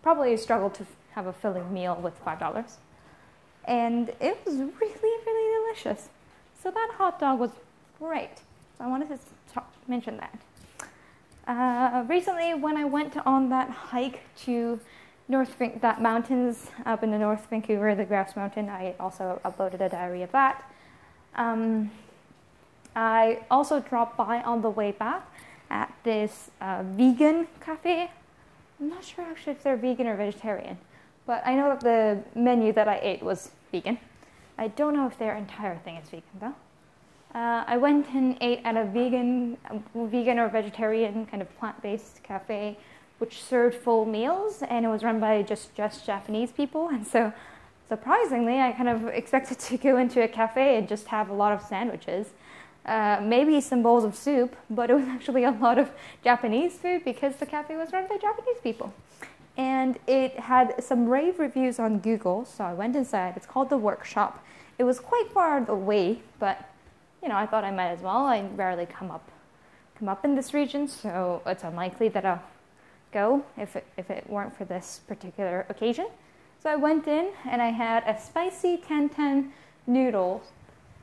probably 0.01 0.36
struggle 0.38 0.69
to 0.71 0.86
have 1.12 1.27
a 1.27 1.33
filling 1.33 1.71
meal 1.74 2.00
with 2.01 2.17
five 2.19 2.39
dollars 2.39 2.77
and 3.70 4.10
it 4.20 4.38
was 4.46 4.56
really, 4.56 5.16
really 5.26 5.66
delicious. 5.66 6.10
So 6.62 6.72
that 6.72 6.90
hot 6.98 7.20
dog 7.20 7.40
was 7.40 7.52
great. 8.00 8.40
So 8.78 8.84
I 8.84 8.88
wanted 8.88 9.10
to 9.10 9.20
talk, 9.54 9.72
mention 9.88 10.18
that. 10.18 10.40
Uh, 11.48 12.04
recently, 12.08 12.56
when 12.56 12.76
I 12.76 12.86
went 12.86 13.16
on 13.26 13.50
that 13.50 13.70
hike 13.70 14.22
to 14.46 14.80
North 15.28 15.56
that 15.82 16.02
mountains 16.02 16.72
up 16.88 17.04
in 17.04 17.12
the 17.12 17.20
North 17.20 17.48
Vancouver, 17.52 17.94
the 17.94 18.06
Grouse 18.06 18.36
Mountain, 18.36 18.70
I 18.70 18.96
also 19.00 19.40
uploaded 19.46 19.82
a 19.82 19.90
diary 19.90 20.24
of 20.24 20.32
that. 20.32 20.64
Um, 21.36 21.92
I 22.96 23.42
also 23.52 23.80
dropped 23.80 24.18
by 24.18 24.42
on 24.42 24.64
the 24.64 24.70
way 24.72 24.92
back 24.92 25.32
at 25.70 25.94
this 26.04 26.50
uh, 26.60 26.82
vegan 26.84 27.48
cafe. 27.60 28.10
I'm 28.80 28.90
not 28.90 29.06
sure 29.06 29.26
actually 29.26 29.54
if 29.54 29.62
they're 29.62 29.78
vegan 29.78 30.08
or 30.08 30.16
vegetarian, 30.16 30.80
but 31.29 31.45
I 31.45 31.53
know 31.53 31.69
that 31.69 31.81
the 31.81 32.24
menu 32.33 32.74
that 32.74 32.88
I 32.88 33.00
ate 33.03 33.21
was 33.21 33.51
vegan. 33.71 34.00
I 34.57 34.67
don't 34.69 34.95
know 34.95 35.05
if 35.05 35.19
their 35.19 35.36
entire 35.36 35.77
thing 35.77 35.98
is 35.98 36.09
vegan 36.09 36.24
though. 36.41 36.55
Uh, 37.39 37.63
I 37.67 37.77
went 37.77 38.07
and 38.15 38.36
ate 38.41 38.62
at 38.65 38.75
a 38.75 38.86
vegan, 38.86 39.55
vegan 39.93 40.39
or 40.39 40.50
vegetarian 40.50 41.27
kind 41.27 41.43
of 41.43 41.59
plant-based 41.59 42.24
cafe, 42.24 42.79
which 43.19 43.43
served 43.43 43.75
full 43.75 44.05
meals, 44.05 44.63
and 44.63 44.83
it 44.83 44.88
was 44.89 45.03
run 45.03 45.19
by 45.19 45.43
just 45.43 45.75
just 45.75 46.03
Japanese 46.03 46.51
people. 46.51 46.89
And 46.89 47.05
so, 47.05 47.31
surprisingly, 47.88 48.59
I 48.59 48.71
kind 48.71 48.89
of 48.89 49.05
expected 49.09 49.59
to 49.59 49.77
go 49.77 49.98
into 49.98 50.24
a 50.24 50.27
cafe 50.27 50.77
and 50.77 50.88
just 50.89 51.05
have 51.09 51.29
a 51.29 51.36
lot 51.43 51.53
of 51.53 51.62
sandwiches, 51.62 52.25
uh, 52.88 53.19
maybe 53.21 53.62
some 53.62 53.83
bowls 53.83 54.03
of 54.03 54.15
soup, 54.15 54.55
but 54.67 54.89
it 54.89 54.95
was 54.95 55.07
actually 55.07 55.43
a 55.43 55.51
lot 55.51 55.77
of 55.77 55.91
Japanese 56.24 56.74
food 56.79 57.05
because 57.05 57.36
the 57.36 57.45
cafe 57.45 57.77
was 57.77 57.93
run 57.93 58.07
by 58.07 58.17
Japanese 58.17 58.57
people. 58.63 58.91
And 59.60 60.00
it 60.08 60.39
had 60.39 60.82
some 60.82 61.06
rave 61.10 61.38
reviews 61.38 61.80
on 61.80 62.00
Google, 62.00 62.46
so 62.46 62.63
I 62.63 62.74
went 62.74 62.96
inside. 62.96 63.34
It's 63.36 63.46
called 63.46 63.70
the 63.70 63.78
Workshop. 63.78 64.42
It 64.78 64.86
was 64.86 65.01
quite 65.01 65.30
far 65.34 65.70
away, 65.70 66.22
but 66.39 66.70
you 67.22 67.28
know, 67.28 67.36
I 67.36 67.46
thought 67.46 67.66
I 67.66 67.72
might 67.72 67.89
as 67.89 68.00
well. 68.00 68.25
I 68.25 68.42
rarely 68.56 68.86
come 68.86 69.12
up 69.12 69.30
come 69.98 70.08
up 70.08 70.24
in 70.24 70.34
this 70.34 70.54
region, 70.54 70.88
so 70.88 71.42
it's 71.46 71.66
unlikely 71.66 72.08
that 72.08 72.25
I'll 72.25 72.42
go 73.12 73.44
if 73.58 73.75
it, 73.75 73.86
if 73.98 74.10
it 74.10 74.30
weren't 74.30 74.56
for 74.58 74.63
this 74.63 75.01
particular 75.10 75.66
occasion. 75.68 76.08
So 76.63 76.70
I 76.70 76.78
went 76.78 77.06
in 77.06 77.32
and 77.44 77.62
I 77.62 77.72
had 77.72 78.04
a 78.08 78.18
spicy 78.18 78.78
tantan 78.78 79.50
noodles. 79.86 80.44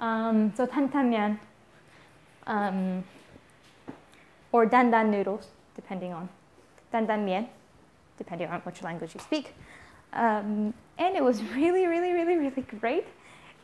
Um, 0.00 0.54
so 0.56 0.66
tantanmyeon, 0.66 1.38
um, 2.46 3.04
or 4.50 4.66
dandan 4.66 5.10
noodles, 5.10 5.48
depending 5.74 6.14
on 6.14 6.30
dandanmyeon, 6.90 7.48
depending 8.18 8.48
on 8.48 8.60
which 8.60 8.82
language 8.82 9.14
you 9.14 9.20
speak. 9.20 9.54
Um, 10.12 10.74
and 10.98 11.16
it 11.16 11.22
was 11.22 11.42
really, 11.54 11.86
really, 11.86 12.12
really, 12.12 12.36
really 12.36 12.62
great. 12.80 13.06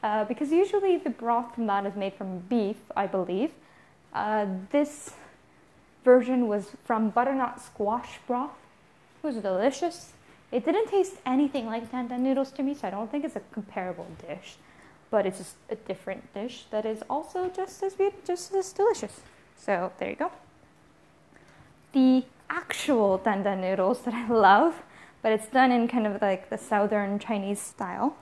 Uh, 0.02 0.24
because 0.24 0.50
usually 0.50 0.96
the 0.96 1.10
broth 1.10 1.54
from 1.54 1.66
that 1.66 1.86
is 1.86 1.94
made 1.94 2.12
from 2.14 2.40
beef, 2.40 2.76
I 2.96 3.06
believe. 3.06 3.52
Uh, 4.12 4.46
this 4.70 5.14
version 6.04 6.48
was 6.48 6.72
from 6.84 7.10
butternut 7.10 7.60
squash 7.60 8.18
broth. 8.26 8.50
It 9.22 9.26
was 9.26 9.36
delicious. 9.36 10.12
It 10.50 10.64
didn't 10.64 10.88
taste 10.88 11.14
anything 11.24 11.66
like 11.66 11.90
dandan 11.90 12.20
noodles 12.20 12.50
to 12.52 12.62
me, 12.62 12.74
so 12.74 12.88
I 12.88 12.90
don't 12.90 13.10
think 13.10 13.24
it's 13.24 13.36
a 13.36 13.42
comparable 13.52 14.08
dish. 14.26 14.56
But 15.10 15.24
it's 15.24 15.38
just 15.38 15.56
a 15.70 15.76
different 15.76 16.34
dish 16.34 16.64
that 16.70 16.84
is 16.84 17.02
also 17.08 17.48
just 17.48 17.82
as 17.82 17.94
just 18.26 18.52
as 18.54 18.72
delicious. 18.72 19.20
So 19.56 19.92
there 19.98 20.10
you 20.10 20.16
go. 20.16 20.32
The 21.92 22.24
actual 22.52 23.18
dandan 23.18 23.60
noodles 23.60 24.02
that 24.02 24.14
I 24.14 24.28
love, 24.28 24.82
but 25.22 25.32
it's 25.32 25.46
done 25.46 25.72
in 25.72 25.88
kind 25.88 26.06
of 26.06 26.20
like 26.20 26.50
the 26.50 26.58
southern 26.58 27.18
Chinese 27.18 27.60
style 27.60 28.16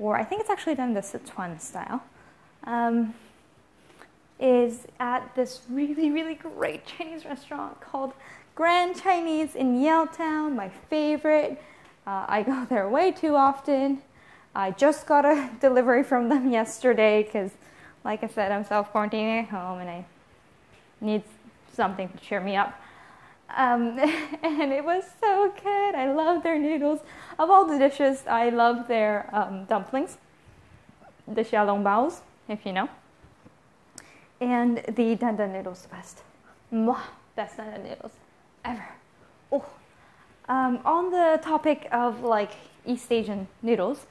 or 0.00 0.16
I 0.16 0.24
think 0.24 0.40
it's 0.40 0.50
actually 0.50 0.74
done 0.74 0.94
the 0.94 1.02
Sichuan 1.02 1.60
style, 1.60 2.02
um, 2.64 3.14
is 4.40 4.86
at 4.98 5.34
this 5.36 5.60
really, 5.68 6.10
really 6.10 6.34
great 6.34 6.86
Chinese 6.86 7.26
restaurant 7.26 7.78
called 7.82 8.14
Grand 8.54 9.00
Chinese 9.00 9.54
in 9.54 9.76
Yaletown, 9.78 10.56
my 10.56 10.70
favorite. 10.88 11.62
Uh, 12.06 12.24
I 12.26 12.42
go 12.42 12.64
there 12.70 12.88
way 12.88 13.12
too 13.12 13.36
often. 13.36 14.00
I 14.54 14.70
just 14.70 15.06
got 15.06 15.26
a 15.26 15.50
delivery 15.60 16.02
from 16.02 16.30
them 16.30 16.50
yesterday 16.50 17.22
because, 17.22 17.52
like 18.02 18.24
I 18.24 18.28
said, 18.28 18.50
I'm 18.50 18.64
self 18.64 18.92
quarantining 18.92 19.42
at 19.42 19.48
home 19.50 19.80
and 19.80 19.90
I 19.90 20.06
need 21.02 21.22
something 21.74 22.08
to 22.08 22.16
cheer 22.18 22.40
me 22.40 22.56
up. 22.56 22.80
Um, 23.56 23.98
and 24.42 24.72
it 24.72 24.84
was 24.84 25.04
so 25.20 25.52
good. 25.62 25.94
I 25.94 26.12
love 26.12 26.42
their 26.42 26.58
noodles. 26.58 27.00
Of 27.38 27.50
all 27.50 27.66
the 27.66 27.78
dishes, 27.78 28.24
I 28.26 28.50
love 28.50 28.88
their 28.88 29.28
um, 29.32 29.64
dumplings, 29.64 30.18
the 31.26 31.42
xiaolong 31.42 31.82
baos, 31.82 32.22
if 32.48 32.66
you 32.66 32.72
know, 32.72 32.88
and 34.40 34.78
the 34.78 35.16
dandan 35.16 35.52
noodles, 35.52 35.82
the 35.82 35.88
best. 35.88 36.22
Mwah, 36.72 37.00
best 37.36 37.56
dandan 37.56 37.84
noodles 37.84 38.12
ever. 38.64 38.88
Oh. 39.52 39.64
Um, 40.48 40.80
on 40.84 41.10
the 41.10 41.40
topic 41.42 41.88
of 41.92 42.22
like 42.22 42.52
East 42.84 43.12
Asian 43.12 43.46
noodles, 43.62 44.06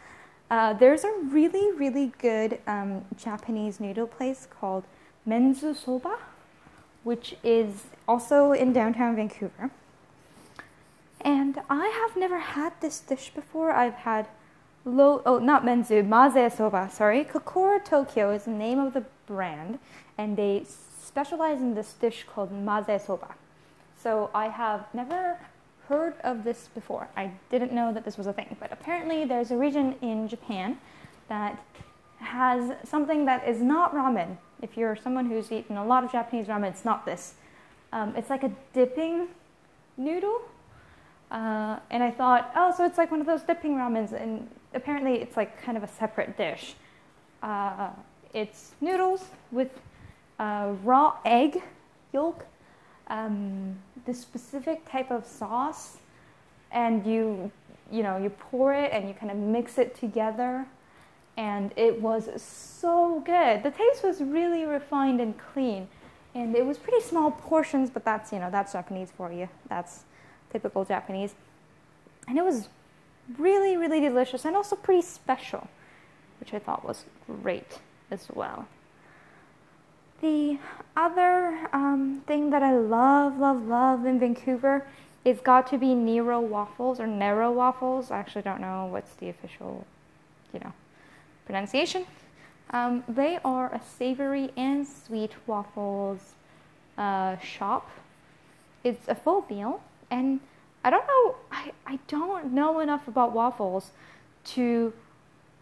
uh, 0.49 0.73
there's 0.73 1.03
a 1.03 1.13
really, 1.25 1.71
really 1.73 2.11
good 2.17 2.59
um, 2.65 3.05
Japanese 3.17 3.79
noodle 3.79 4.07
place 4.07 4.47
called 4.49 4.83
Menzu 5.27 5.75
Soba 5.75 6.17
which 7.03 7.35
is 7.43 7.85
also 8.07 8.51
in 8.51 8.73
downtown 8.73 9.15
Vancouver. 9.15 9.71
And 11.21 11.61
I 11.69 11.87
have 11.87 12.15
never 12.15 12.39
had 12.39 12.73
this 12.81 12.99
dish 12.99 13.31
before. 13.33 13.71
I've 13.71 13.93
had 13.93 14.27
low, 14.85 15.21
oh, 15.25 15.39
not 15.39 15.65
menzu, 15.65 16.05
maze 16.05 16.53
soba, 16.53 16.89
sorry. 16.91 17.23
Kokoro 17.23 17.79
Tokyo 17.79 18.31
is 18.31 18.45
the 18.45 18.51
name 18.51 18.79
of 18.79 18.93
the 18.93 19.03
brand, 19.25 19.79
and 20.17 20.37
they 20.37 20.65
specialize 20.65 21.59
in 21.59 21.75
this 21.75 21.93
dish 21.93 22.25
called 22.27 22.51
maze 22.51 23.03
soba. 23.05 23.35
So 24.01 24.29
I 24.33 24.47
have 24.47 24.85
never 24.93 25.39
heard 25.87 26.13
of 26.23 26.43
this 26.43 26.69
before. 26.73 27.09
I 27.17 27.31
didn't 27.49 27.73
know 27.73 27.91
that 27.93 28.05
this 28.05 28.17
was 28.17 28.27
a 28.27 28.33
thing, 28.33 28.55
but 28.59 28.71
apparently 28.71 29.25
there's 29.25 29.51
a 29.51 29.57
region 29.57 29.95
in 30.01 30.27
Japan 30.27 30.77
that 31.27 31.61
has 32.19 32.73
something 32.83 33.25
that 33.25 33.47
is 33.47 33.61
not 33.61 33.93
ramen. 33.93 34.37
If 34.61 34.77
you're 34.77 34.95
someone 34.95 35.27
who's 35.27 35.51
eaten 35.51 35.77
a 35.77 35.85
lot 35.85 36.03
of 36.03 36.11
Japanese 36.11 36.47
ramen, 36.47 36.69
it's 36.69 36.85
not 36.85 37.05
this. 37.05 37.35
Um, 37.91 38.15
it's 38.15 38.29
like 38.29 38.43
a 38.43 38.51
dipping 38.73 39.27
noodle. 39.97 40.41
Uh, 41.31 41.77
and 41.91 42.01
I 42.03 42.11
thought, 42.11 42.51
oh, 42.55 42.73
so 42.75 42.85
it's 42.85 42.97
like 42.97 43.11
one 43.11 43.21
of 43.21 43.27
those 43.27 43.43
dipping 43.43 43.75
ramens. 43.75 44.11
And 44.11 44.49
apparently, 44.73 45.15
it's 45.15 45.37
like 45.37 45.61
kind 45.61 45.77
of 45.77 45.83
a 45.83 45.87
separate 45.87 46.37
dish. 46.37 46.75
Uh, 47.41 47.89
it's 48.33 48.73
noodles 48.81 49.25
with 49.51 49.71
uh, 50.39 50.73
raw 50.83 51.15
egg 51.25 51.61
yolk, 52.13 52.45
um, 53.07 53.77
this 54.05 54.19
specific 54.19 54.89
type 54.89 55.11
of 55.11 55.25
sauce, 55.25 55.97
and 56.71 57.05
you, 57.05 57.51
you 57.91 58.03
know, 58.03 58.17
you 58.17 58.29
pour 58.29 58.73
it 58.73 58.91
and 58.91 59.07
you 59.07 59.13
kind 59.13 59.31
of 59.31 59.37
mix 59.37 59.77
it 59.77 59.95
together 59.95 60.65
and 61.39 61.71
it 61.77 62.01
was 62.01 62.29
so 62.41 63.23
good. 63.25 63.63
The 63.63 63.71
taste 63.71 64.03
was 64.03 64.19
really 64.19 64.65
refined 64.65 65.21
and 65.21 65.33
clean, 65.39 65.87
and 66.35 66.53
it 66.53 66.65
was 66.65 66.77
pretty 66.77 67.01
small 67.01 67.31
portions, 67.31 67.89
but 67.89 68.03
that's 68.03 68.33
you 68.33 68.39
know 68.39 68.51
that's 68.51 68.73
Japanese 68.73 69.09
for 69.15 69.31
you. 69.31 69.47
That's 69.69 70.03
typical 70.51 70.83
Japanese, 70.83 71.35
and 72.27 72.37
it 72.37 72.43
was 72.43 72.67
really 73.37 73.77
really 73.77 74.01
delicious 74.01 74.43
and 74.43 74.53
also 74.53 74.75
pretty 74.75 75.01
special, 75.01 75.69
which 76.41 76.53
I 76.53 76.59
thought 76.59 76.85
was 76.85 77.05
great 77.25 77.79
as 78.11 78.27
well. 78.33 78.67
The 80.19 80.59
other 80.97 81.69
um, 81.71 82.21
thing 82.27 82.49
that 82.49 82.63
I 82.63 82.75
love, 82.75 83.39
love, 83.39 83.65
love 83.65 84.05
in 84.05 84.19
Vancouver 84.19 84.85
is 85.23 85.39
got 85.39 85.67
to 85.67 85.77
be 85.77 85.95
Nero 85.95 86.41
waffles 86.41 86.99
or 86.99 87.07
Nero 87.07 87.49
waffles. 87.49 88.11
I 88.11 88.17
actually 88.17 88.41
don't 88.41 88.59
know 88.59 88.87
what's 88.91 89.13
the 89.15 89.29
official, 89.29 89.87
you 90.53 90.59
know, 90.59 90.73
pronunciation. 91.49 92.05
Um, 92.69 93.03
they 93.07 93.39
are 93.43 93.73
a 93.73 93.81
savory 93.97 94.51
and 94.55 94.87
sweet 94.87 95.31
waffles 95.47 96.19
uh, 96.95 97.39
shop. 97.39 97.89
It's 98.83 99.07
a 99.07 99.15
full 99.15 99.43
meal, 99.49 99.81
and 100.11 100.41
I 100.83 100.91
don't 100.91 101.07
know, 101.07 101.35
I, 101.51 101.71
I 101.87 101.97
don't 102.07 102.53
know 102.53 102.79
enough 102.81 103.07
about 103.07 103.33
waffles 103.33 103.89
to 104.53 104.93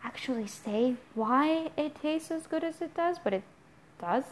actually 0.03 0.47
say 0.47 0.95
why 1.15 1.71
it 1.77 1.95
tastes 2.01 2.31
as 2.31 2.47
good 2.47 2.65
as 2.65 2.81
it 2.81 2.93
does, 2.93 3.17
but 3.23 3.33
it 3.33 3.43
does. 4.01 4.25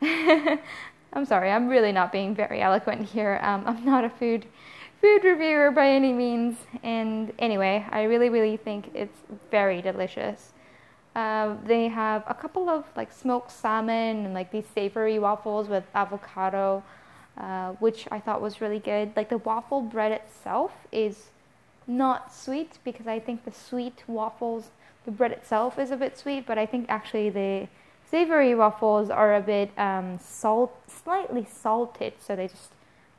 I'm 1.12 1.26
sorry, 1.26 1.50
I'm 1.50 1.66
really 1.66 1.90
not 1.90 2.12
being 2.12 2.32
very 2.32 2.62
eloquent 2.62 3.08
here. 3.08 3.40
Um, 3.42 3.64
I'm 3.66 3.84
not 3.84 4.04
a 4.04 4.08
food 4.08 4.46
food 5.00 5.24
reviewer 5.24 5.72
by 5.72 5.88
any 5.88 6.12
means, 6.12 6.58
and 6.84 7.32
anyway, 7.40 7.84
I 7.90 8.04
really, 8.04 8.28
really 8.28 8.56
think 8.56 8.92
it's 8.94 9.18
very 9.50 9.82
delicious. 9.82 10.51
Uh, 11.14 11.56
they 11.64 11.88
have 11.88 12.24
a 12.26 12.34
couple 12.34 12.70
of 12.70 12.84
like 12.96 13.12
smoked 13.12 13.50
salmon 13.50 14.24
and 14.24 14.34
like 14.34 14.50
these 14.50 14.64
savory 14.74 15.18
waffles 15.18 15.68
with 15.68 15.84
avocado, 15.94 16.82
uh, 17.36 17.72
which 17.72 18.08
I 18.10 18.18
thought 18.18 18.40
was 18.40 18.60
really 18.60 18.78
good. 18.78 19.12
Like 19.14 19.28
the 19.28 19.38
waffle 19.38 19.82
bread 19.82 20.12
itself 20.12 20.72
is 20.90 21.28
not 21.86 22.32
sweet 22.32 22.78
because 22.84 23.06
I 23.06 23.18
think 23.18 23.44
the 23.44 23.52
sweet 23.52 24.04
waffles, 24.06 24.70
the 25.04 25.10
bread 25.10 25.32
itself 25.32 25.78
is 25.78 25.90
a 25.90 25.96
bit 25.96 26.16
sweet, 26.16 26.46
but 26.46 26.56
I 26.56 26.64
think 26.64 26.86
actually 26.88 27.28
the 27.28 27.68
savory 28.10 28.54
waffles 28.54 29.10
are 29.10 29.34
a 29.34 29.40
bit 29.40 29.70
um, 29.78 30.18
salt, 30.18 30.74
slightly 30.86 31.46
salted, 31.50 32.14
so 32.20 32.36
they 32.36 32.48
just 32.48 32.70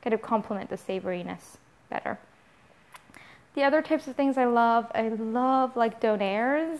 kind 0.02 0.14
of 0.14 0.22
complement 0.22 0.70
the 0.70 0.76
savoriness 0.76 1.58
better. 1.90 2.18
The 3.54 3.62
other 3.62 3.82
types 3.82 4.08
of 4.08 4.16
things 4.16 4.36
I 4.36 4.46
love, 4.46 4.90
I 4.94 5.08
love 5.08 5.76
like 5.76 6.00
donaires 6.00 6.78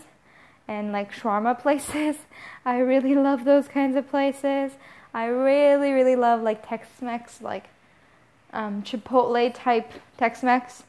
and 0.67 0.91
like 0.91 1.11
shawarma 1.13 1.59
places. 1.59 2.17
I 2.65 2.79
really 2.79 3.15
love 3.15 3.45
those 3.45 3.67
kinds 3.67 3.95
of 3.95 4.09
places. 4.09 4.73
I 5.13 5.25
really, 5.27 5.91
really 5.91 6.15
love 6.15 6.41
like 6.41 6.67
Tex-Mex, 6.67 7.41
like 7.41 7.65
um, 8.53 8.83
Chipotle 8.83 9.53
type 9.53 9.91
Tex-Mex. 10.17 10.83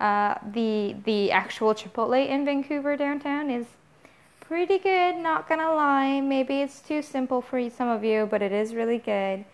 Uh, 0.00 0.34
the 0.52 0.96
the 1.04 1.30
actual 1.30 1.74
Chipotle 1.74 2.26
in 2.26 2.44
Vancouver 2.44 2.96
downtown 2.96 3.50
is 3.50 3.66
pretty 4.40 4.78
good, 4.78 5.16
not 5.16 5.48
gonna 5.48 5.72
lie. 5.72 6.20
Maybe 6.20 6.60
it's 6.60 6.80
too 6.80 7.02
simple 7.02 7.40
for 7.40 7.70
some 7.70 7.88
of 7.88 8.02
you, 8.02 8.26
but 8.30 8.42
it 8.42 8.50
is 8.50 8.74
really 8.74 8.98
good. 8.98 9.44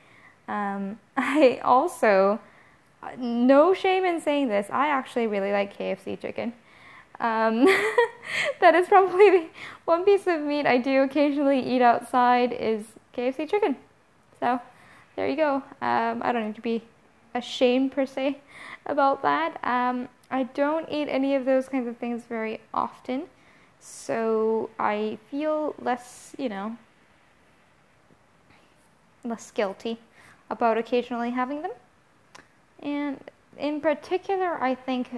Um, 0.49 0.99
I 1.17 1.61
also, 1.63 2.41
no 3.19 3.75
shame 3.75 4.05
in 4.05 4.21
saying 4.21 4.49
this, 4.49 4.69
I 4.71 4.89
actually 4.89 5.27
really 5.27 5.53
like 5.53 5.77
KFC 5.77 6.19
chicken. 6.19 6.53
Um, 7.21 7.65
that 8.61 8.75
is 8.75 8.89
probably 8.89 9.31
the 9.31 9.47
one 9.85 10.05
piece 10.05 10.27
of 10.27 10.41
meat 10.41 10.67
I 10.67 10.79
do 10.79 11.03
occasionally 11.03 11.61
eat 11.61 11.83
outside 11.83 12.53
is 12.53 12.85
KFC 13.17 13.49
chicken. 13.49 13.77
So 14.41 14.61
there 15.15 15.29
you 15.29 15.37
go. 15.37 15.57
Um, 15.81 16.23
I 16.23 16.33
don't 16.33 16.47
need 16.47 16.57
to 16.57 16.61
be 16.63 16.83
ashamed 17.35 17.93
per 17.93 18.07
se 18.07 18.39
about 18.87 19.23
that. 19.23 19.59
Um, 19.65 20.09
I 20.31 20.45
don't 20.45 20.89
eat 20.91 21.09
any 21.09 21.35
of 21.35 21.45
those 21.45 21.69
kinds 21.69 21.87
of 21.87 21.97
things 21.97 22.25
very 22.29 22.61
often, 22.75 23.25
so 23.81 24.71
I 24.79 25.19
feel 25.31 25.75
less, 25.81 26.35
you 26.37 26.49
know, 26.49 26.77
less 29.25 29.51
guilty 29.51 29.99
about 30.51 30.79
occasionally 30.79 31.31
having 31.31 31.63
them. 31.63 31.73
And 32.81 33.19
in 33.59 33.81
particular, 33.81 34.63
I 34.63 34.75
think 34.75 35.09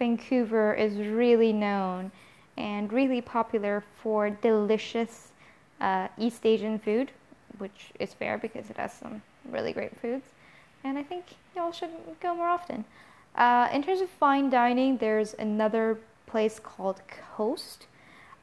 Vancouver 0.00 0.72
is 0.72 0.96
really 0.96 1.52
known 1.52 2.10
and 2.56 2.90
really 2.90 3.20
popular 3.20 3.84
for 4.02 4.30
delicious 4.30 5.28
uh, 5.80 6.08
East 6.16 6.46
Asian 6.46 6.78
food, 6.78 7.10
which 7.58 7.90
is 8.00 8.14
fair 8.14 8.38
because 8.38 8.70
it 8.70 8.78
has 8.78 8.94
some 8.94 9.22
really 9.50 9.74
great 9.74 9.94
foods. 10.00 10.24
And 10.84 10.96
I 10.96 11.02
think 11.02 11.24
y'all 11.54 11.70
should 11.70 11.90
go 12.22 12.34
more 12.34 12.48
often. 12.48 12.86
Uh, 13.36 13.68
in 13.72 13.82
terms 13.82 14.00
of 14.00 14.08
fine 14.08 14.48
dining, 14.48 14.96
there's 14.96 15.34
another 15.34 15.98
place 16.26 16.58
called 16.58 17.02
Coast, 17.36 17.86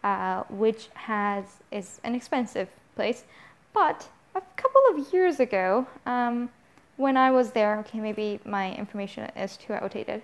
uh, 0.04 0.44
which 0.50 0.90
has 0.94 1.46
is 1.72 2.00
an 2.04 2.14
expensive 2.14 2.70
place, 2.96 3.24
but 3.74 4.08
a 4.36 4.42
couple 4.56 4.82
of 4.92 5.12
years 5.12 5.40
ago, 5.40 5.88
um, 6.06 6.50
when 6.98 7.18
I 7.18 7.32
was 7.32 7.52
there, 7.52 7.80
okay, 7.80 8.00
maybe 8.00 8.40
my 8.46 8.76
information 8.76 9.32
is 9.36 9.58
too 9.58 9.74
outdated. 9.74 10.22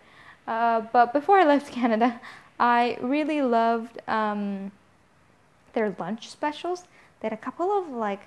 Uh, 0.48 0.82
but 0.92 1.14
before 1.14 1.40
I 1.40 1.46
left 1.46 1.72
Canada, 1.80 2.20
I 2.60 2.98
really 3.02 3.42
loved 3.42 4.00
um, 4.08 4.72
their 5.74 5.96
lunch 5.98 6.30
specials. 6.30 6.84
They 7.20 7.28
had 7.28 7.34
a 7.34 7.42
couple 7.42 7.72
of 7.78 7.90
like 7.90 8.22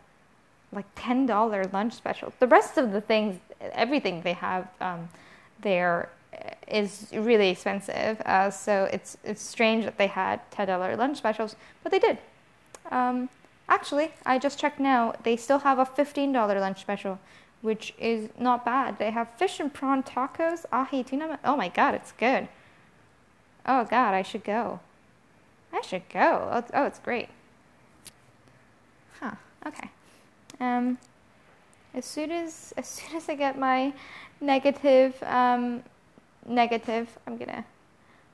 like 0.73 0.87
ten 0.97 1.27
dollar 1.27 1.65
lunch 1.73 1.93
specials. 1.95 2.33
The 2.41 2.47
rest 2.47 2.77
of 2.77 2.93
the 2.93 3.01
things, 3.01 3.39
everything 3.61 4.23
they 4.23 4.33
have 4.33 4.69
um, 4.81 5.09
there 5.61 6.09
is 6.69 7.09
really 7.13 7.51
expensive. 7.51 8.21
Uh, 8.23 8.51
so 8.51 8.89
it's 8.93 9.17
it's 9.25 9.43
strange 9.43 9.85
that 9.85 9.99
they 9.99 10.09
had 10.09 10.41
ten 10.51 10.67
dollar 10.67 10.97
lunch 10.97 11.19
specials, 11.19 11.57
but 11.83 11.93
they 11.93 11.99
did. 11.99 12.19
Um, 12.91 13.29
actually, 13.69 14.13
I 14.25 14.39
just 14.39 14.59
checked 14.59 14.81
now. 14.81 15.15
They 15.23 15.37
still 15.37 15.61
have 15.61 15.79
a 15.79 15.87
fifteen 15.87 16.33
dollar 16.33 16.59
lunch 16.61 16.81
special, 16.81 17.19
which 17.67 17.93
is 17.99 18.29
not 18.39 18.65
bad. 18.65 18.97
They 19.01 19.11
have 19.11 19.29
fish 19.37 19.59
and 19.59 19.75
prawn 19.75 20.05
tacos, 20.05 20.65
ahi 20.71 21.03
tuna. 21.03 21.41
Oh 21.45 21.57
my 21.57 21.69
god, 21.69 21.95
it's 21.97 22.13
good. 22.13 22.47
Oh 23.67 23.83
god, 23.83 24.15
I 24.15 24.23
should 24.23 24.45
go. 24.45 24.79
I 25.73 25.81
should 25.81 26.09
go. 26.09 26.49
Oh, 26.53 26.65
oh 26.73 26.85
it's 26.85 27.01
great. 27.01 27.29
Huh. 29.19 29.33
Okay. 29.67 29.91
Um, 30.61 30.99
as 31.93 32.05
soon 32.05 32.31
as 32.31 32.73
as 32.77 32.87
soon 32.87 33.17
as 33.17 33.29
I 33.29 33.35
get 33.35 33.59
my 33.59 33.93
negative 34.41 35.21
um, 35.25 35.83
negative, 36.47 37.19
I'm 37.27 37.37
gonna 37.37 37.65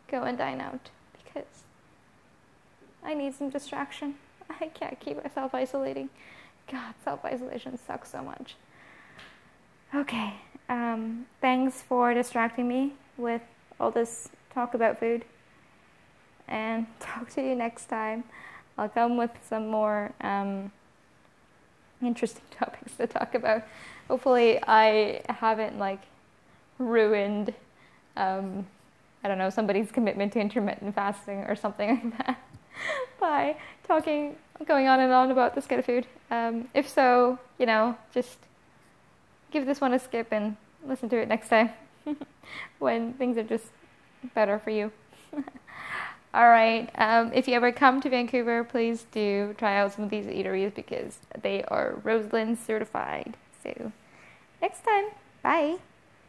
go 0.09 0.25
and 0.25 0.37
dine 0.37 0.61
out 0.61 0.91
because 1.25 1.65
I 3.03 3.15
need 3.15 3.35
some 3.35 3.49
distraction. 3.49 4.17
I 4.61 4.67
can't 4.67 5.01
keep 5.01 5.25
myself 5.25 5.55
isolating. 5.55 6.11
God, 6.71 6.93
self 7.03 7.25
isolation 7.25 7.79
sucks 7.79 8.11
so 8.11 8.21
much. 8.23 8.57
Okay. 9.95 10.33
Um, 10.71 11.27
thanks 11.43 11.83
for 11.83 12.15
distracting 12.15 12.67
me 12.67 12.95
with 13.19 13.43
all 13.79 13.91
this 13.91 14.31
talk 14.55 14.73
about 14.73 14.99
food. 14.99 15.27
And 16.49 16.87
talk 17.01 17.29
to 17.33 17.43
you 17.43 17.55
next 17.55 17.87
time. 17.87 18.25
I'll 18.79 18.89
come 18.89 19.19
with 19.19 19.33
some 19.47 19.69
more 19.69 20.13
um, 20.23 20.73
interesting 22.01 22.45
topics 22.59 22.97
to 22.97 23.07
talk 23.07 23.35
about. 23.35 23.65
Hopefully, 24.09 24.59
I 24.67 25.21
haven't 25.29 25.79
like 25.79 26.01
ruined, 26.79 27.53
um, 28.17 28.67
I 29.23 29.29
don't 29.29 29.37
know, 29.37 29.51
somebody's 29.51 29.93
commitment 29.93 30.33
to 30.33 30.41
intermittent 30.41 30.95
fasting 30.95 31.41
or 31.41 31.55
something 31.55 31.89
like 32.19 32.27
that 32.27 32.43
by 33.21 33.57
talking, 33.87 34.37
going 34.67 34.89
on 34.89 35.01
and 35.01 35.13
on 35.13 35.31
about 35.31 35.55
this 35.55 35.67
kind 35.67 35.79
of 35.81 35.85
food. 35.85 36.07
Um, 36.31 36.69
if 36.73 36.89
so, 36.89 37.39
you 37.59 37.67
know, 37.67 37.95
just 38.15 38.39
give 39.53 39.67
this 39.67 39.81
one 39.81 39.93
a 39.93 39.99
skip 39.99 40.29
and 40.33 40.57
listen 40.87 41.09
to 41.11 41.17
it 41.17 41.29
next 41.29 41.49
time 41.49 41.71
when 42.79 43.13
things 43.15 43.37
are 43.37 43.43
just 43.45 43.67
better 44.35 44.59
for 44.59 44.71
you. 44.71 44.91
All 46.35 46.49
right. 46.49 46.91
Um, 46.97 47.31
if 47.35 47.47
you 47.47 47.55
ever 47.55 47.73
come 47.73 48.01
to 48.01 48.09
Vancouver, 48.09 48.65
please 48.65 49.05
do 49.13 49.55
try 49.59 49.77
out 49.77 49.93
some 49.93 50.05
of 50.05 50.11
these 50.11 50.27
eateries 50.27 50.75
because 50.75 51.19
they 51.43 51.63
are 51.65 52.01
Roseland 52.03 52.59
certified. 52.59 53.37
So, 53.63 53.93
next 54.61 54.83
time, 54.85 55.05
bye. 55.43 55.77